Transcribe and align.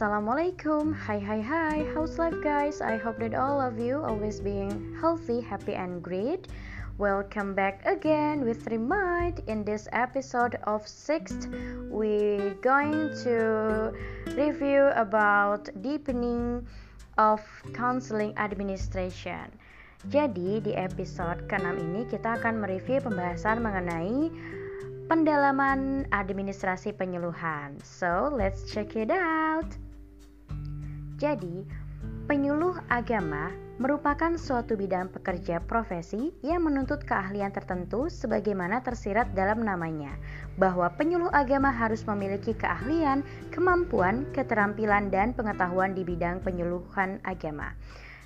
Assalamualaikum, 0.00 0.96
hi 0.96 1.20
hi 1.20 1.44
hi, 1.44 1.84
how's 1.92 2.16
life 2.16 2.40
guys? 2.40 2.80
I 2.80 2.96
hope 2.96 3.20
that 3.20 3.36
all 3.36 3.60
of 3.60 3.76
you 3.76 4.00
always 4.00 4.40
being 4.40 4.96
healthy, 4.96 5.44
happy 5.44 5.76
and 5.76 6.00
great. 6.00 6.48
Welcome 6.96 7.52
back 7.52 7.84
again 7.84 8.40
with 8.40 8.64
Remind. 8.72 9.44
In 9.44 9.60
this 9.60 9.92
episode 9.92 10.56
of 10.64 10.88
6th, 10.88 11.52
we're 11.92 12.56
going 12.64 13.12
to 13.28 13.92
review 14.40 14.88
about 14.96 15.68
deepening 15.84 16.64
of 17.20 17.44
counseling 17.76 18.32
administration. 18.40 19.52
Jadi 20.08 20.64
di 20.64 20.72
episode 20.80 21.44
ke-6 21.44 21.76
ini 21.76 22.08
kita 22.08 22.40
akan 22.40 22.56
mereview 22.56 23.04
pembahasan 23.04 23.60
mengenai 23.60 24.32
pendalaman 25.12 26.08
administrasi 26.08 26.96
penyuluhan. 26.96 27.76
So, 27.84 28.32
let's 28.32 28.64
check 28.64 28.96
it 28.96 29.12
out. 29.12 29.68
Jadi, 31.20 31.68
penyuluh 32.24 32.80
agama 32.88 33.52
merupakan 33.76 34.32
suatu 34.40 34.72
bidang 34.72 35.12
pekerja 35.12 35.60
profesi 35.60 36.32
yang 36.40 36.64
menuntut 36.64 37.04
keahlian 37.04 37.52
tertentu 37.52 38.08
sebagaimana 38.08 38.80
tersirat 38.80 39.36
dalam 39.36 39.60
namanya, 39.60 40.16
bahwa 40.56 40.88
penyuluh 40.96 41.28
agama 41.36 41.68
harus 41.68 42.08
memiliki 42.08 42.56
keahlian, 42.56 43.20
kemampuan, 43.52 44.24
keterampilan, 44.32 45.12
dan 45.12 45.36
pengetahuan 45.36 45.92
di 45.92 46.08
bidang 46.08 46.40
penyuluhan 46.40 47.20
agama. 47.28 47.76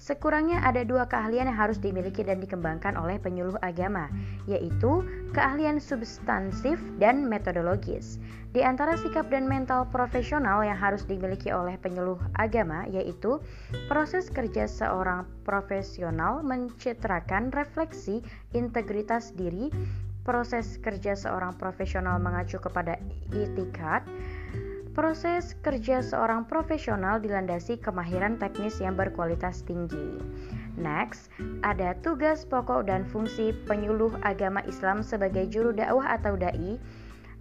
Sekurangnya 0.00 0.64
ada 0.64 0.80
dua 0.80 1.04
keahlian 1.04 1.52
yang 1.52 1.60
harus 1.60 1.76
dimiliki 1.76 2.24
dan 2.24 2.40
dikembangkan 2.40 2.96
oleh 2.96 3.20
penyuluh 3.20 3.60
agama, 3.60 4.08
yaitu 4.48 5.04
keahlian 5.36 5.76
substansif 5.76 6.80
dan 6.96 7.28
metodologis. 7.28 8.16
Di 8.56 8.64
antara 8.64 8.96
sikap 8.96 9.28
dan 9.28 9.44
mental 9.44 9.84
profesional 9.92 10.64
yang 10.64 10.80
harus 10.80 11.04
dimiliki 11.04 11.52
oleh 11.52 11.76
penyuluh 11.76 12.16
agama 12.40 12.88
yaitu 12.88 13.44
proses 13.92 14.32
kerja 14.32 14.64
seorang 14.64 15.28
profesional 15.44 16.40
mencitrakan 16.40 17.52
refleksi 17.52 18.24
integritas 18.56 19.36
diri, 19.36 19.68
proses 20.24 20.80
kerja 20.80 21.12
seorang 21.12 21.54
profesional 21.60 22.16
mengacu 22.16 22.56
kepada 22.56 22.96
itikat, 23.36 24.00
Proses 24.90 25.54
kerja 25.62 26.02
seorang 26.02 26.50
profesional 26.50 27.22
dilandasi 27.22 27.78
kemahiran 27.78 28.42
teknis 28.42 28.82
yang 28.82 28.98
berkualitas 28.98 29.62
tinggi. 29.62 30.18
Next, 30.74 31.30
ada 31.62 31.94
tugas 32.02 32.42
pokok 32.42 32.90
dan 32.90 33.06
fungsi 33.06 33.54
penyuluh 33.70 34.10
agama 34.26 34.66
Islam 34.66 35.06
sebagai 35.06 35.46
juru 35.46 35.70
dakwah 35.70 36.18
atau 36.18 36.34
dai 36.34 36.82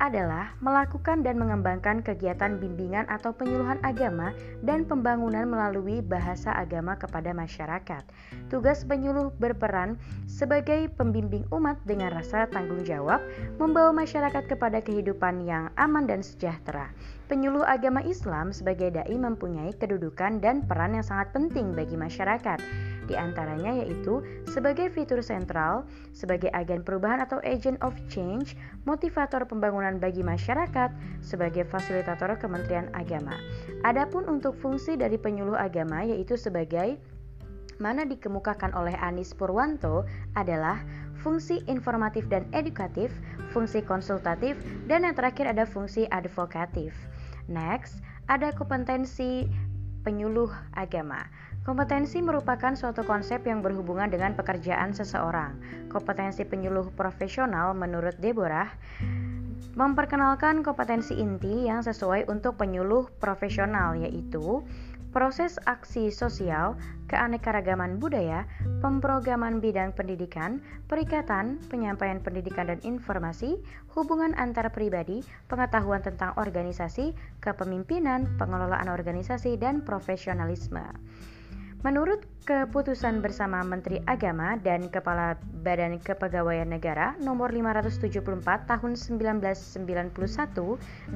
adalah 0.00 0.56
melakukan 0.64 1.20
dan 1.20 1.36
mengembangkan 1.36 2.00
kegiatan 2.00 2.56
bimbingan 2.56 3.04
atau 3.12 3.36
penyuluhan 3.36 3.76
agama 3.84 4.32
dan 4.64 4.88
pembangunan 4.88 5.44
melalui 5.44 6.00
bahasa 6.00 6.50
agama 6.56 6.96
kepada 6.96 7.36
masyarakat. 7.36 8.02
Tugas 8.48 8.82
penyuluh 8.88 9.28
berperan 9.36 10.00
sebagai 10.24 10.88
pembimbing 10.96 11.44
umat 11.52 11.76
dengan 11.84 12.16
rasa 12.16 12.48
tanggung 12.48 12.80
jawab, 12.82 13.20
membawa 13.60 13.92
masyarakat 13.92 14.48
kepada 14.48 14.80
kehidupan 14.80 15.44
yang 15.44 15.68
aman 15.76 16.08
dan 16.08 16.24
sejahtera. 16.24 16.88
Penyuluh 17.30 17.62
agama 17.62 18.02
Islam 18.02 18.50
sebagai 18.50 18.90
dai 18.90 19.14
mempunyai 19.14 19.70
kedudukan 19.78 20.42
dan 20.42 20.66
peran 20.66 20.98
yang 20.98 21.06
sangat 21.06 21.30
penting 21.30 21.78
bagi 21.78 21.94
masyarakat. 21.94 22.58
Di 23.10 23.18
antaranya 23.18 23.74
yaitu 23.74 24.22
sebagai 24.46 24.86
fitur 24.94 25.18
sentral, 25.18 25.82
sebagai 26.14 26.46
agen 26.54 26.86
perubahan 26.86 27.18
atau 27.18 27.42
agent 27.42 27.74
of 27.82 27.90
change, 28.06 28.54
motivator 28.86 29.42
pembangunan 29.42 29.98
bagi 29.98 30.22
masyarakat, 30.22 30.94
sebagai 31.18 31.66
fasilitator 31.66 32.38
Kementerian 32.38 32.86
Agama. 32.94 33.34
Adapun 33.82 34.30
untuk 34.30 34.54
fungsi 34.54 34.94
dari 34.94 35.18
penyuluh 35.18 35.58
agama 35.58 36.06
yaitu 36.06 36.38
sebagai 36.38 37.02
mana 37.82 38.06
dikemukakan 38.06 38.70
oleh 38.78 38.94
Anis 39.02 39.34
Purwanto 39.34 40.06
adalah 40.38 40.78
fungsi 41.18 41.64
informatif 41.66 42.30
dan 42.30 42.46
edukatif, 42.54 43.10
fungsi 43.50 43.82
konsultatif, 43.82 44.54
dan 44.86 45.02
yang 45.02 45.18
terakhir 45.18 45.50
ada 45.50 45.66
fungsi 45.66 46.06
advokatif. 46.14 46.94
Next, 47.50 47.98
ada 48.30 48.54
kompetensi 48.54 49.50
penyuluh 50.00 50.48
agama. 50.72 51.28
Kompetensi 51.60 52.24
merupakan 52.24 52.72
suatu 52.72 53.04
konsep 53.04 53.44
yang 53.44 53.60
berhubungan 53.60 54.08
dengan 54.08 54.32
pekerjaan 54.32 54.96
seseorang. 54.96 55.60
Kompetensi 55.92 56.48
penyuluh 56.48 56.88
profesional 56.96 57.76
menurut 57.76 58.16
Deborah 58.16 58.72
memperkenalkan 59.76 60.64
kompetensi 60.64 61.20
inti 61.20 61.68
yang 61.68 61.84
sesuai 61.84 62.32
untuk 62.32 62.56
penyuluh 62.56 63.12
profesional 63.20 63.92
yaitu 63.92 64.64
proses 65.12 65.58
aksi 65.66 66.08
sosial, 66.08 66.78
keanekaragaman 67.10 67.98
budaya, 67.98 68.46
pemrograman 68.80 69.58
bidang 69.58 69.90
pendidikan, 69.92 70.62
perikatan, 70.86 71.58
penyampaian 71.68 72.22
pendidikan 72.22 72.70
dan 72.70 72.80
informasi, 72.86 73.58
hubungan 73.92 74.32
antar 74.38 74.70
pribadi, 74.70 75.26
pengetahuan 75.50 76.00
tentang 76.00 76.32
organisasi, 76.38 77.12
kepemimpinan, 77.42 78.30
pengelolaan 78.38 78.86
organisasi, 78.86 79.58
dan 79.58 79.82
profesionalisme. 79.82 80.86
Menurut 81.80 82.20
keputusan 82.44 83.24
bersama 83.24 83.64
Menteri 83.64 84.04
Agama 84.04 84.60
dan 84.60 84.92
Kepala 84.92 85.40
Badan 85.64 85.96
Kepegawaian 85.96 86.68
Negara 86.68 87.16
nomor 87.24 87.56
574 87.56 88.20
tahun 88.68 89.00
1991 89.00 90.12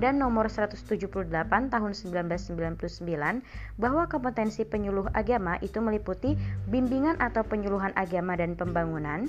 dan 0.00 0.14
nomor 0.16 0.48
178 0.48 1.28
tahun 1.68 1.92
1999 1.92 3.44
bahwa 3.76 4.08
kompetensi 4.08 4.64
penyuluh 4.64 5.04
agama 5.12 5.60
itu 5.60 5.84
meliputi 5.84 6.32
bimbingan 6.72 7.20
atau 7.20 7.44
penyuluhan 7.44 7.92
agama 7.92 8.32
dan 8.32 8.56
pembangunan, 8.56 9.28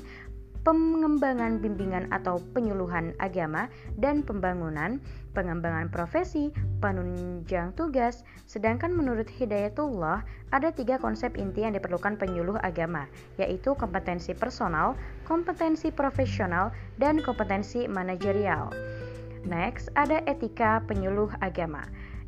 pengembangan 0.66 1.62
bimbingan 1.62 2.10
atau 2.10 2.42
penyuluhan 2.58 3.14
agama 3.22 3.70
dan 4.02 4.26
pembangunan, 4.26 4.98
pengembangan 5.38 5.94
profesi, 5.94 6.50
penunjang 6.82 7.72
tugas. 7.78 8.26
Sedangkan 8.50 8.90
menurut 8.90 9.30
Hidayatullah, 9.30 10.26
ada 10.50 10.70
tiga 10.74 10.98
konsep 10.98 11.38
inti 11.38 11.62
yang 11.62 11.78
diperlukan 11.78 12.18
penyuluh 12.18 12.58
agama, 12.66 13.06
yaitu 13.38 13.78
kompetensi 13.78 14.34
personal, 14.34 14.98
kompetensi 15.30 15.94
profesional, 15.94 16.74
dan 16.98 17.22
kompetensi 17.22 17.86
manajerial. 17.86 18.74
Next, 19.46 19.94
ada 19.94 20.26
etika 20.26 20.82
penyuluh 20.90 21.30
agama. 21.46 21.86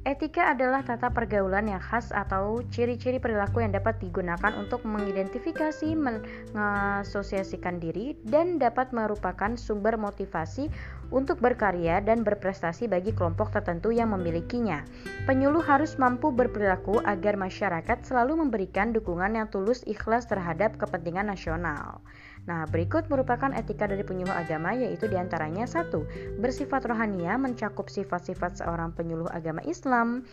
Etika 0.07 0.56
adalah 0.56 0.88
tata 0.88 1.12
pergaulan 1.12 1.68
yang 1.68 1.84
khas 1.84 2.16
atau 2.16 2.63
ciri-ciri 2.72 3.19
perilaku 3.19 3.59
yang 3.59 3.75
dapat 3.75 4.00
digunakan 4.00 4.56
untuk 4.56 4.88
mengidentifikasi, 4.88 6.00
mengasosiasikan 6.00 7.75
diri, 7.84 8.16
dan 8.23 8.56
dapat 8.56 8.96
merupakan 8.96 9.59
sumber 9.59 10.00
motivasi 10.00 10.72
untuk 11.12 11.44
berkarya 11.44 12.00
dan 12.00 12.23
berprestasi 12.23 12.88
bagi 12.88 13.12
kelompok 13.12 13.51
tertentu 13.51 13.91
yang 13.91 14.16
memilikinya. 14.16 14.88
Penyuluh 15.28 15.59
harus 15.59 16.00
mampu 16.00 16.31
berperilaku 16.31 17.03
agar 17.03 17.35
masyarakat 17.35 18.07
selalu 18.07 18.47
memberikan 18.47 18.96
dukungan 18.96 19.35
yang 19.35 19.51
tulus 19.51 19.84
ikhlas 19.84 20.23
terhadap 20.23 20.79
kepentingan 20.79 21.28
nasional. 21.28 22.00
Nah, 22.47 22.63
berikut 22.63 23.12
merupakan 23.12 23.52
etika 23.52 23.91
dari 23.91 24.08
penyuluh 24.08 24.31
agama 24.31 24.72
yaitu 24.72 25.12
di 25.12 25.19
antaranya 25.19 25.68
satu, 25.68 26.08
bersifat 26.40 26.88
rohania 26.88 27.35
mencakup 27.35 27.91
sifat-sifat 27.91 28.63
seorang 28.63 28.96
penyuluh 28.96 29.28
agama 29.35 29.59
Islam, 29.68 30.24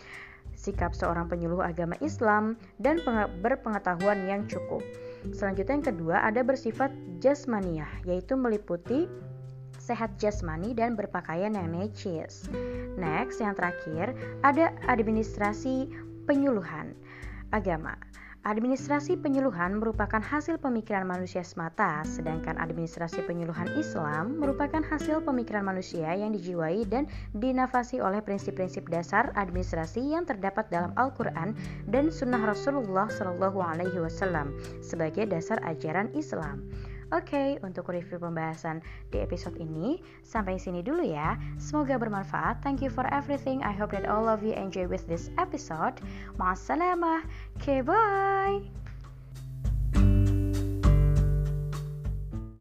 sikap 0.54 0.94
seorang 0.94 1.26
penyuluh 1.26 1.60
agama 1.60 1.98
Islam, 1.98 2.54
dan 2.78 3.02
berpengetahuan 3.42 4.30
yang 4.30 4.46
cukup. 4.46 4.80
Selanjutnya 5.34 5.82
yang 5.82 5.86
kedua 5.90 6.16
ada 6.22 6.46
bersifat 6.46 6.94
jasmaniah 7.18 7.90
yaitu 8.06 8.38
meliputi 8.38 9.10
sehat 9.84 10.16
jasmani 10.16 10.72
dan 10.72 10.96
berpakaian 10.96 11.52
yang 11.52 11.68
necis. 11.74 12.48
Next, 12.96 13.42
yang 13.42 13.52
terakhir 13.52 14.16
ada 14.40 14.72
administrasi 14.88 15.92
penyuluhan 16.24 16.96
agama. 17.52 17.92
Administrasi 18.44 19.16
penyuluhan 19.16 19.80
merupakan 19.80 20.20
hasil 20.20 20.60
pemikiran 20.60 21.08
manusia 21.08 21.40
semata, 21.40 22.04
sedangkan 22.04 22.60
administrasi 22.60 23.24
penyuluhan 23.24 23.72
Islam 23.72 24.36
merupakan 24.36 24.84
hasil 24.84 25.24
pemikiran 25.24 25.64
manusia 25.64 26.12
yang 26.12 26.28
dijiwai 26.28 26.84
dan 26.84 27.08
dinafasi 27.32 28.04
oleh 28.04 28.20
prinsip-prinsip 28.20 28.84
dasar 28.92 29.32
administrasi 29.32 30.12
yang 30.12 30.28
terdapat 30.28 30.68
dalam 30.68 30.92
Al-Quran 31.00 31.56
dan 31.88 32.12
Sunnah 32.12 32.44
Rasulullah 32.44 33.08
Wasallam 34.04 34.52
sebagai 34.84 35.24
dasar 35.24 35.56
ajaran 35.64 36.12
Islam. 36.12 36.68
Oke, 37.12 37.60
untuk 37.60 37.92
review 37.92 38.16
pembahasan 38.16 38.80
di 39.12 39.20
episode 39.20 39.58
ini 39.60 40.00
sampai 40.24 40.56
sini 40.56 40.80
dulu 40.80 41.04
ya. 41.04 41.36
Semoga 41.60 42.00
bermanfaat. 42.00 42.64
Thank 42.64 42.80
you 42.80 42.88
for 42.88 43.04
everything. 43.12 43.60
I 43.60 43.74
hope 43.76 43.92
that 43.92 44.08
all 44.08 44.30
of 44.30 44.40
you 44.40 44.56
enjoy 44.56 44.88
with 44.88 45.04
this 45.10 45.28
episode. 45.36 46.00
Ma'assalamah. 46.40 47.26
Okay, 47.60 47.84
bye. 47.84 48.83